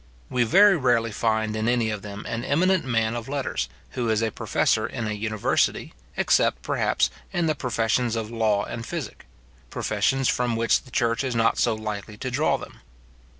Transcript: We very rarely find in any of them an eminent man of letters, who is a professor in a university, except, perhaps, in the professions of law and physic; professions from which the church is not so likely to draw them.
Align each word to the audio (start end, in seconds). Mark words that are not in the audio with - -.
We 0.31 0.41
very 0.45 0.75
rarely 0.77 1.11
find 1.11 1.55
in 1.55 1.67
any 1.69 1.91
of 1.91 2.01
them 2.01 2.25
an 2.27 2.43
eminent 2.43 2.85
man 2.85 3.15
of 3.15 3.29
letters, 3.29 3.69
who 3.91 4.09
is 4.09 4.23
a 4.23 4.31
professor 4.31 4.87
in 4.87 5.05
a 5.05 5.11
university, 5.13 5.93
except, 6.17 6.63
perhaps, 6.63 7.11
in 7.31 7.45
the 7.45 7.53
professions 7.53 8.15
of 8.15 8.31
law 8.31 8.65
and 8.65 8.83
physic; 8.83 9.27
professions 9.69 10.27
from 10.27 10.55
which 10.55 10.81
the 10.81 10.89
church 10.89 11.23
is 11.23 11.35
not 11.35 11.59
so 11.59 11.75
likely 11.75 12.17
to 12.17 12.31
draw 12.31 12.57
them. 12.57 12.79